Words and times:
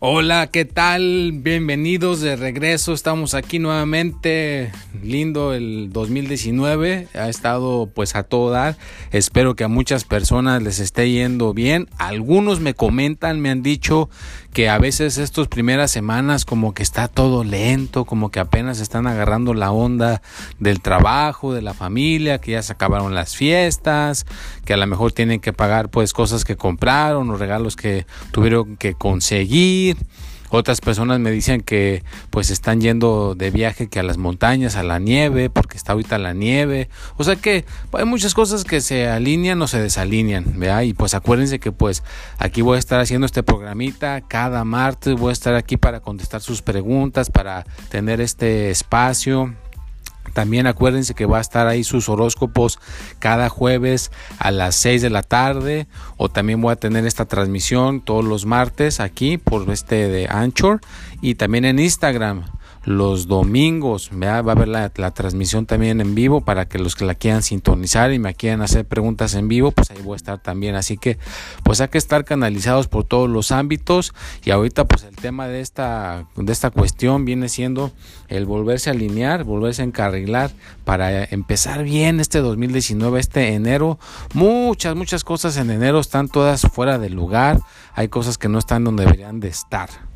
Hola, 0.00 0.46
¿qué 0.46 0.64
tal? 0.64 1.32
Bienvenidos 1.34 2.20
de 2.20 2.36
regreso. 2.36 2.92
Estamos 2.92 3.34
aquí 3.34 3.58
nuevamente. 3.58 4.70
Lindo 5.02 5.54
el 5.54 5.90
2019. 5.92 7.08
Ha 7.14 7.28
estado 7.28 7.90
pues 7.92 8.14
a 8.14 8.22
todo 8.22 8.50
dar. 8.50 8.76
Espero 9.10 9.56
que 9.56 9.64
a 9.64 9.68
muchas 9.68 10.04
personas 10.04 10.62
les 10.62 10.78
esté 10.78 11.10
yendo 11.10 11.52
bien. 11.52 11.88
Algunos 11.98 12.60
me 12.60 12.74
comentan, 12.74 13.40
me 13.40 13.50
han 13.50 13.64
dicho 13.64 14.08
que 14.58 14.68
a 14.68 14.78
veces 14.78 15.18
estas 15.18 15.46
primeras 15.46 15.88
semanas 15.92 16.44
como 16.44 16.74
que 16.74 16.82
está 16.82 17.06
todo 17.06 17.44
lento, 17.44 18.04
como 18.04 18.32
que 18.32 18.40
apenas 18.40 18.80
están 18.80 19.06
agarrando 19.06 19.54
la 19.54 19.70
onda 19.70 20.20
del 20.58 20.80
trabajo, 20.80 21.54
de 21.54 21.62
la 21.62 21.74
familia, 21.74 22.40
que 22.40 22.50
ya 22.50 22.62
se 22.62 22.72
acabaron 22.72 23.14
las 23.14 23.36
fiestas, 23.36 24.26
que 24.64 24.74
a 24.74 24.76
lo 24.76 24.84
mejor 24.88 25.12
tienen 25.12 25.38
que 25.38 25.52
pagar 25.52 25.90
pues 25.90 26.12
cosas 26.12 26.44
que 26.44 26.56
compraron 26.56 27.30
o 27.30 27.36
regalos 27.36 27.76
que 27.76 28.04
tuvieron 28.32 28.76
que 28.76 28.94
conseguir. 28.94 29.96
Otras 30.50 30.80
personas 30.80 31.20
me 31.20 31.30
dicen 31.30 31.60
que 31.60 32.02
pues 32.30 32.50
están 32.50 32.80
yendo 32.80 33.34
de 33.34 33.50
viaje 33.50 33.88
que 33.88 34.00
a 34.00 34.02
las 34.02 34.16
montañas, 34.16 34.76
a 34.76 34.82
la 34.82 34.98
nieve, 34.98 35.50
porque 35.50 35.76
está 35.76 35.92
ahorita 35.92 36.18
la 36.18 36.32
nieve. 36.32 36.88
O 37.16 37.24
sea 37.24 37.36
que 37.36 37.64
hay 37.92 38.04
muchas 38.04 38.34
cosas 38.34 38.64
que 38.64 38.80
se 38.80 39.08
alinean 39.08 39.60
o 39.62 39.68
se 39.68 39.80
desalinean, 39.80 40.58
¿vea? 40.58 40.84
Y 40.84 40.94
pues 40.94 41.14
acuérdense 41.14 41.58
que 41.58 41.72
pues 41.72 42.02
aquí 42.38 42.62
voy 42.62 42.76
a 42.76 42.78
estar 42.78 43.00
haciendo 43.00 43.26
este 43.26 43.42
programita 43.42 44.20
cada 44.22 44.64
martes, 44.64 45.14
voy 45.14 45.30
a 45.30 45.32
estar 45.32 45.54
aquí 45.54 45.76
para 45.76 46.00
contestar 46.00 46.40
sus 46.40 46.62
preguntas, 46.62 47.30
para 47.30 47.64
tener 47.90 48.20
este 48.20 48.70
espacio 48.70 49.54
también 50.32 50.66
acuérdense 50.66 51.14
que 51.14 51.26
va 51.26 51.38
a 51.38 51.40
estar 51.40 51.66
ahí 51.66 51.84
sus 51.84 52.08
horóscopos 52.08 52.78
cada 53.18 53.48
jueves 53.48 54.10
a 54.38 54.50
las 54.50 54.74
6 54.76 55.02
de 55.02 55.10
la 55.10 55.22
tarde 55.22 55.86
o 56.16 56.28
también 56.28 56.60
voy 56.60 56.72
a 56.72 56.76
tener 56.76 57.06
esta 57.06 57.26
transmisión 57.26 58.00
todos 58.00 58.24
los 58.24 58.46
martes 58.46 59.00
aquí 59.00 59.38
por 59.38 59.70
este 59.70 60.08
de 60.08 60.28
Anchor 60.28 60.80
y 61.20 61.34
también 61.34 61.64
en 61.64 61.78
Instagram 61.78 62.44
los 62.84 63.26
domingos. 63.26 64.10
Va 64.12 64.36
a 64.36 64.38
haber 64.38 64.68
la, 64.68 64.90
transmisión 64.90 65.66
también 65.66 66.00
en 66.00 66.14
vivo 66.14 66.40
para 66.40 66.68
que 66.68 66.78
los 66.78 66.94
que 66.94 67.04
la 67.04 67.14
quieran 67.14 67.42
sintonizar 67.42 68.12
y 68.12 68.18
me 68.18 68.34
quieran 68.34 68.62
hacer 68.62 68.84
preguntas 68.84 69.34
en 69.34 69.48
vivo, 69.48 69.70
pues 69.70 69.90
ahí 69.90 70.00
voy 70.02 70.14
a 70.14 70.16
estar 70.16 70.38
también. 70.38 70.74
Así 70.74 70.96
que 70.96 71.18
pues 71.62 71.80
hay 71.80 71.88
que 71.88 71.98
estar 71.98 72.24
canalizados 72.24 72.88
por 72.88 73.04
todos 73.04 73.28
los 73.28 73.52
ámbitos 73.52 74.14
y 74.44 74.50
ahorita 74.50 74.86
pues 74.86 75.04
el 75.04 75.16
tema 75.16 75.48
de 75.48 75.60
esta, 75.60 76.26
de 76.36 76.52
esta 76.52 76.70
cuestión 76.70 77.24
viene 77.24 77.48
siendo 77.48 77.92
el 78.28 78.46
volverse 78.46 78.90
a 78.90 78.92
alinear, 78.92 79.44
volverse 79.44 79.82
a 79.82 79.84
encarrilar 79.84 80.50
para 80.84 81.24
empezar 81.24 81.84
bien 81.84 82.20
este 82.20 82.38
2019, 82.40 83.20
este 83.20 83.54
enero. 83.54 83.98
Muchas, 84.34 84.94
muchas 84.94 85.24
cosas 85.24 85.56
en 85.56 85.70
enero 85.70 86.00
están 86.00 86.28
todas 86.28 86.62
fuera 86.62 86.98
del 86.98 87.14
lugar. 87.14 87.60
Hay 87.94 88.08
cosas 88.08 88.38
que 88.38 88.48
no 88.48 88.58
están 88.58 88.84
donde 88.84 89.04
deberían 89.04 89.40
de 89.40 89.48
estar 89.48 90.07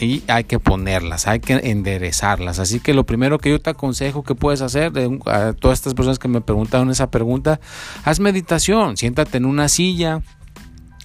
y 0.00 0.22
hay 0.28 0.44
que 0.44 0.58
ponerlas, 0.58 1.26
hay 1.26 1.40
que 1.40 1.54
enderezarlas. 1.54 2.58
Así 2.58 2.80
que 2.80 2.94
lo 2.94 3.04
primero 3.04 3.38
que 3.38 3.50
yo 3.50 3.60
te 3.60 3.70
aconsejo 3.70 4.22
que 4.22 4.34
puedes 4.34 4.60
hacer, 4.60 4.92
a 5.26 5.52
todas 5.52 5.78
estas 5.78 5.94
personas 5.94 6.18
que 6.18 6.28
me 6.28 6.40
preguntaron 6.40 6.90
esa 6.90 7.10
pregunta, 7.10 7.60
haz 8.04 8.20
meditación, 8.20 8.96
siéntate 8.96 9.38
en 9.38 9.44
una 9.44 9.68
silla, 9.68 10.22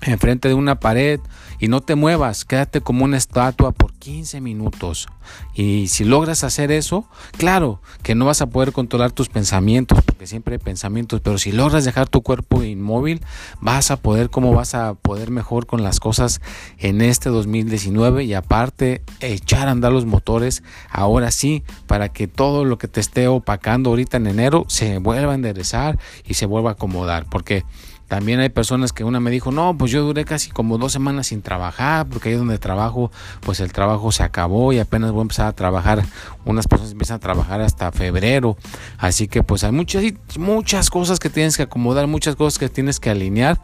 enfrente 0.05 0.47
de 0.47 0.53
una 0.53 0.79
pared 0.79 1.19
y 1.59 1.67
no 1.67 1.81
te 1.81 1.95
muevas, 1.95 2.45
quédate 2.45 2.81
como 2.81 3.05
una 3.05 3.17
estatua 3.17 3.71
por 3.71 3.93
15 3.93 4.41
minutos. 4.41 5.07
Y 5.55 5.87
si 5.87 6.03
logras 6.03 6.43
hacer 6.43 6.71
eso, 6.71 7.05
claro 7.37 7.79
que 8.01 8.15
no 8.15 8.25
vas 8.25 8.41
a 8.41 8.47
poder 8.47 8.73
controlar 8.73 9.11
tus 9.11 9.29
pensamientos, 9.29 9.99
porque 10.03 10.27
siempre 10.27 10.55
hay 10.55 10.59
pensamientos, 10.59 11.21
pero 11.21 11.37
si 11.37 11.51
logras 11.51 11.85
dejar 11.85 12.09
tu 12.09 12.21
cuerpo 12.21 12.63
inmóvil, 12.63 13.21
vas 13.61 13.91
a 13.91 13.97
poder, 13.97 14.29
cómo 14.29 14.53
vas 14.53 14.75
a 14.75 14.95
poder 14.95 15.31
mejor 15.31 15.65
con 15.65 15.83
las 15.83 15.99
cosas 15.99 16.41
en 16.79 17.01
este 17.01 17.29
2019 17.29 18.25
y 18.25 18.33
aparte 18.33 19.01
echar 19.21 19.69
a 19.69 19.71
andar 19.71 19.93
los 19.93 20.05
motores 20.05 20.63
ahora 20.89 21.31
sí, 21.31 21.63
para 21.87 22.09
que 22.09 22.27
todo 22.27 22.65
lo 22.65 22.77
que 22.77 22.87
te 22.87 22.99
esté 22.99 23.27
opacando 23.27 23.91
ahorita 23.91 24.17
en 24.17 24.27
enero 24.27 24.65
se 24.67 24.97
vuelva 24.97 25.31
a 25.31 25.35
enderezar 25.35 25.97
y 26.25 26.33
se 26.33 26.45
vuelva 26.45 26.71
a 26.71 26.73
acomodar, 26.73 27.25
porque 27.29 27.63
también 28.13 28.39
hay 28.39 28.49
personas 28.49 28.93
que 28.93 29.03
una 29.03 29.19
me 29.19 29.31
dijo, 29.31 29.51
no, 29.51 29.75
pues 29.75 29.91
yo 29.91 30.03
duré 30.03 30.23
casi 30.23 30.51
como 30.51 30.77
dos 30.77 30.91
semanas 30.91 31.25
sin 31.25 31.41
trabajar, 31.41 32.05
porque 32.05 32.29
ahí 32.29 32.35
donde 32.35 32.59
trabajo, 32.59 33.11
pues 33.39 33.59
el 33.59 33.73
trabajo 33.73 34.11
se 34.11 34.21
acabó 34.21 34.71
y 34.71 34.77
apenas 34.77 35.11
voy 35.11 35.21
a 35.21 35.23
empezar 35.23 35.47
a 35.47 35.53
trabajar. 35.53 36.05
Unas 36.45 36.67
personas 36.67 36.91
empiezan 36.91 37.15
a 37.15 37.19
trabajar 37.19 37.59
hasta 37.61 37.91
febrero. 37.91 38.55
Así 38.99 39.27
que 39.27 39.41
pues 39.41 39.63
hay 39.63 39.71
muchas, 39.71 40.03
muchas 40.37 40.91
cosas 40.91 41.17
que 41.17 41.31
tienes 41.31 41.57
que 41.57 41.63
acomodar, 41.63 42.05
muchas 42.05 42.35
cosas 42.35 42.59
que 42.59 42.69
tienes 42.69 42.99
que 42.99 43.09
alinear, 43.09 43.59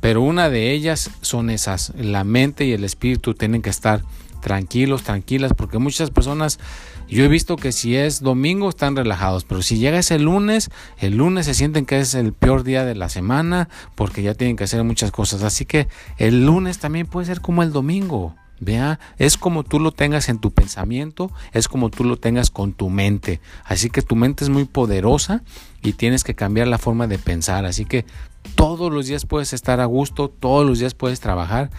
pero 0.00 0.20
una 0.20 0.50
de 0.50 0.72
ellas 0.72 1.12
son 1.20 1.48
esas. 1.48 1.92
La 1.96 2.24
mente 2.24 2.64
y 2.64 2.72
el 2.72 2.82
espíritu 2.82 3.34
tienen 3.34 3.62
que 3.62 3.70
estar 3.70 4.02
tranquilos, 4.42 5.02
tranquilas, 5.02 5.54
porque 5.56 5.78
muchas 5.78 6.10
personas 6.10 6.58
yo 7.08 7.24
he 7.24 7.28
visto 7.28 7.56
que 7.56 7.72
si 7.72 7.96
es 7.96 8.20
domingo 8.20 8.68
están 8.68 8.96
relajados, 8.96 9.44
pero 9.44 9.62
si 9.62 9.78
llega 9.78 9.98
ese 9.98 10.18
lunes, 10.18 10.70
el 10.98 11.16
lunes 11.16 11.46
se 11.46 11.54
sienten 11.54 11.86
que 11.86 12.00
es 12.00 12.14
el 12.14 12.34
peor 12.34 12.64
día 12.64 12.84
de 12.84 12.94
la 12.94 13.08
semana 13.08 13.70
porque 13.94 14.22
ya 14.22 14.34
tienen 14.34 14.56
que 14.56 14.64
hacer 14.64 14.84
muchas 14.84 15.10
cosas. 15.10 15.42
Así 15.42 15.64
que 15.64 15.88
el 16.18 16.44
lunes 16.44 16.78
también 16.78 17.06
puede 17.06 17.26
ser 17.26 17.40
como 17.40 17.62
el 17.62 17.72
domingo. 17.72 18.34
Vea, 18.60 19.00
es 19.18 19.36
como 19.36 19.64
tú 19.64 19.80
lo 19.80 19.90
tengas 19.90 20.28
en 20.28 20.38
tu 20.38 20.52
pensamiento, 20.52 21.32
es 21.52 21.66
como 21.66 21.90
tú 21.90 22.04
lo 22.04 22.16
tengas 22.16 22.50
con 22.50 22.72
tu 22.72 22.90
mente. 22.90 23.40
Así 23.64 23.90
que 23.90 24.02
tu 24.02 24.14
mente 24.14 24.44
es 24.44 24.50
muy 24.50 24.66
poderosa 24.66 25.42
y 25.82 25.94
tienes 25.94 26.22
que 26.22 26.34
cambiar 26.34 26.68
la 26.68 26.78
forma 26.78 27.08
de 27.08 27.18
pensar. 27.18 27.64
Así 27.64 27.84
que 27.84 28.04
todos 28.54 28.92
los 28.92 29.06
días 29.06 29.26
puedes 29.26 29.52
estar 29.52 29.80
a 29.80 29.84
gusto, 29.86 30.28
todos 30.28 30.64
los 30.64 30.78
días 30.78 30.94
puedes 30.94 31.20
trabajar, 31.20 31.70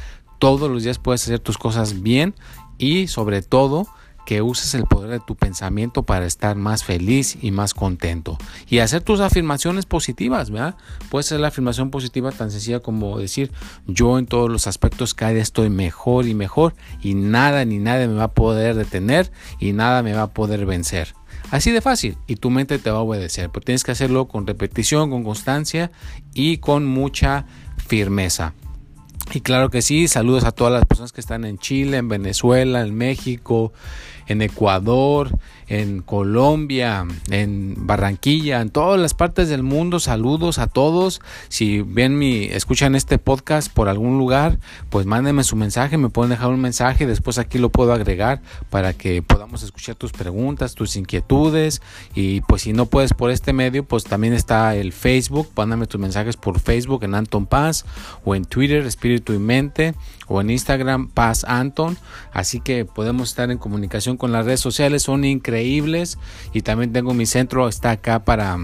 todos 0.44 0.70
los 0.70 0.84
días 0.84 1.00
puedes 1.00 1.24
hacer 1.24 1.40
tus 1.40 1.58
cosas 1.58 2.02
bien 2.02 2.36
y 2.78 3.08
sobre 3.08 3.42
todo 3.44 3.88
que 4.26 4.42
uses 4.42 4.74
el 4.74 4.84
poder 4.84 5.10
de 5.10 5.20
tu 5.22 5.38
pensamiento 5.38 6.04
para 6.04 6.26
estar 6.26 6.58
más 6.58 6.84
feliz 6.84 7.38
y 7.42 7.52
más 7.52 7.74
contento. 7.74 8.38
Y 8.70 8.80
hacer 8.80 9.02
tus 9.04 9.22
afirmaciones 9.22 9.86
positivas, 9.86 10.52
¿verdad? 10.52 10.76
Puede 11.10 11.24
ser 11.24 11.40
la 11.40 11.48
afirmación 11.48 11.92
positiva 11.92 12.34
tan 12.34 12.52
sencilla 12.52 12.82
como 12.82 13.18
decir, 13.20 13.54
yo 13.88 14.20
en 14.20 14.26
todos 14.26 14.52
los 14.52 14.68
aspectos 14.68 15.14
cada 15.14 15.32
día 15.32 15.42
estoy 15.42 15.70
mejor 15.70 16.28
y 16.28 16.34
mejor 16.34 16.76
y 17.02 17.14
nada 17.14 17.64
ni 17.64 17.78
nadie 17.78 18.10
me 18.10 18.16
va 18.16 18.26
a 18.26 18.34
poder 18.34 18.76
detener 18.76 19.32
y 19.62 19.72
nada 19.72 20.04
me 20.04 20.12
va 20.12 20.24
a 20.24 20.34
poder 20.34 20.66
vencer. 20.66 21.16
Así 21.52 21.72
de 21.72 21.80
fácil 21.80 22.18
y 22.28 22.36
tu 22.36 22.50
mente 22.50 22.80
te 22.80 22.92
va 22.92 22.98
a 22.98 23.02
obedecer, 23.04 23.50
pero 23.50 23.64
tienes 23.64 23.86
que 23.86 23.92
hacerlo 23.92 24.28
con 24.28 24.46
repetición, 24.46 25.10
con 25.10 25.24
constancia 25.24 25.90
y 26.34 26.58
con 26.58 26.86
mucha 26.86 27.46
firmeza. 27.78 28.54
Y 29.34 29.42
claro 29.42 29.72
que 29.72 29.82
sí, 29.82 30.08
saludos 30.08 30.44
a 30.44 30.52
todas 30.52 30.72
las 30.72 30.86
personas 30.86 31.12
que 31.12 31.20
están 31.20 31.44
en 31.44 31.58
Chile, 31.58 31.98
en 31.98 32.08
Venezuela, 32.08 32.82
en 32.82 32.94
México, 32.94 33.74
en 34.28 34.42
Ecuador, 34.42 35.32
en 35.68 36.02
Colombia, 36.02 37.06
en 37.30 37.76
Barranquilla, 37.78 38.62
en 38.62 38.70
todas 38.70 39.00
las 39.00 39.14
partes 39.14 39.50
del 39.50 39.64
mundo. 39.64 40.00
Saludos 40.00 40.60
a 40.60 40.68
todos. 40.68 41.22
Si 41.50 41.82
ven 41.82 42.18
mi, 42.18 42.46
escuchan 42.46 42.96
este 42.96 43.18
podcast 43.18 43.72
por 43.72 43.90
algún 43.90 44.18
lugar, 44.18 44.60
pues 44.90 45.06
mándenme 45.06 45.44
su 45.44 45.56
mensaje, 45.56 45.98
me 45.98 46.10
pueden 46.10 46.30
dejar 46.32 46.50
un 46.50 46.62
mensaje, 46.62 47.06
después 47.06 47.38
aquí 47.38 47.58
lo 47.58 47.70
puedo 47.70 47.94
agregar 47.94 48.42
para 48.70 48.94
que 48.94 49.22
podamos 49.22 49.64
escuchar 49.64 49.96
tus 49.96 50.12
preguntas, 50.12 50.76
tus 50.76 50.96
inquietudes. 50.96 51.82
Y 52.14 52.42
pues 52.42 52.64
si 52.64 52.74
no 52.74 52.86
puedes 52.86 53.14
por 53.14 53.32
este 53.32 53.54
medio, 53.54 53.84
pues 53.84 54.04
también 54.04 54.34
está 54.34 54.76
el 54.76 54.94
Facebook. 54.94 55.50
Mándame 55.56 55.88
tus 55.88 56.00
mensajes 56.00 56.38
por 56.38 56.60
Facebook 56.60 57.04
en 57.04 57.16
Anton 57.16 57.46
Paz 57.46 57.86
o 58.24 58.36
en 58.36 58.46
Twitter 58.46 58.86
Espíritu 58.86 59.34
y 59.34 59.40
Mente 59.40 59.96
o 60.28 60.42
en 60.42 60.50
Instagram 60.50 61.08
Paz 61.08 61.46
Anton. 61.48 61.98
Así 62.32 62.60
que 62.60 62.86
podemos 62.86 63.30
estar 63.30 63.52
en 63.52 63.58
comunicación 63.58 64.18
con 64.18 64.32
las 64.32 64.46
redes 64.46 64.60
sociales, 64.60 65.04
son 65.04 65.26
increíbles. 65.26 66.18
Y 66.54 66.62
también 66.62 66.94
tengo 66.94 67.14
mi 67.14 67.26
centro, 67.26 67.68
está 67.68 67.92
acá 67.92 68.24
para 68.24 68.58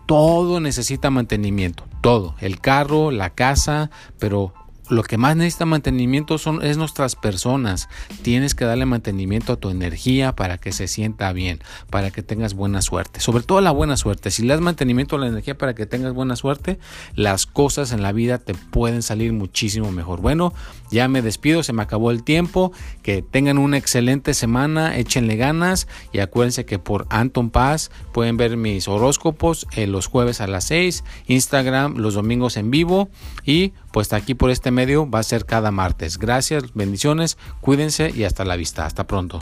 todo 0.07 0.61
necesita 0.61 1.11
mantenimiento, 1.11 1.85
todo, 2.01 2.35
el 2.41 2.61
carro, 2.61 3.11
la 3.11 3.31
casa, 3.31 3.91
pero 4.19 4.53
lo 4.93 5.03
que 5.03 5.17
más 5.17 5.37
necesita 5.37 5.65
mantenimiento 5.65 6.39
son 6.39 6.63
es 6.63 6.77
nuestras 6.77 7.17
personas. 7.17 7.89
Tienes 8.23 8.55
que 8.55 8.65
darle 8.65 8.87
mantenimiento 8.87 9.55
a 9.55 9.57
tu 9.57 9.71
energía 9.71 10.35
para 10.37 10.59
que 10.59 10.73
se 10.73 10.87
sienta 10.87 11.33
bien, 11.33 11.61
para 11.91 12.11
que 12.11 12.23
tengas 12.23 12.55
buena 12.55 12.83
suerte. 12.83 13.21
Sobre 13.21 13.43
todo 13.43 13.61
la 13.61 13.71
buena 13.71 13.97
suerte. 13.97 14.31
Si 14.31 14.43
le 14.43 14.49
das 14.49 14.61
mantenimiento 14.61 15.17
a 15.17 15.19
la 15.19 15.27
energía 15.27 15.57
para 15.57 15.75
que 15.75 15.87
tengas 15.87 16.13
buena 16.13 16.37
suerte, 16.37 16.79
las 17.15 17.47
cosas 17.47 17.93
en 17.93 18.03
la 18.03 18.13
vida 18.13 18.39
te 18.39 18.55
pueden 18.55 19.03
salir 19.03 19.33
muchísimo 19.33 19.91
mejor. 19.93 20.21
Bueno, 20.21 20.53
ya 20.91 21.09
me 21.09 21.23
despido, 21.23 21.63
se 21.63 21.73
me 21.73 21.83
acabó 21.83 22.11
el 22.11 22.23
tiempo. 22.23 22.73
Que 23.03 23.23
tengan 23.23 23.59
una 23.59 23.79
excelente 23.79 24.35
semana, 24.35 24.97
échenle 24.97 25.37
ganas 25.37 25.89
y 26.13 26.19
acuérdense 26.19 26.65
que 26.65 26.79
por 26.79 27.07
Anton 27.09 27.51
Paz 27.51 27.91
pueden 28.13 28.37
ver 28.37 28.57
mis 28.57 28.89
horóscopos 28.89 29.67
eh, 29.73 29.87
los 29.87 30.07
jueves 30.07 30.41
a 30.41 30.47
las 30.47 30.65
6, 30.65 31.05
Instagram 31.27 31.97
los 31.97 32.15
domingos 32.15 32.57
en 32.57 32.71
vivo 32.71 33.09
y 33.45 33.73
pues 33.93 34.13
aquí 34.13 34.35
por 34.35 34.51
este 34.51 34.71
medio 34.71 35.09
va 35.09 35.21
a 35.21 35.25
ser 35.25 35.45
cada 35.45 35.71
martes. 35.71 36.19
Gracias, 36.19 36.75
bendiciones, 36.75 37.39
cuídense 37.61 38.11
y 38.15 38.25
hasta 38.25 38.45
la 38.45 38.57
vista. 38.57 38.87
Hasta 38.87 39.07
pronto. 39.07 39.41